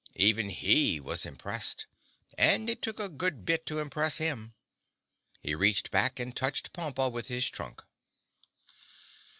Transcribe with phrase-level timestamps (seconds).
[0.15, 1.85] Even he was impressed,
[2.35, 4.55] and it took a good bit to impress him.
[5.43, 7.83] He reached back and touched Pompa with his trunk.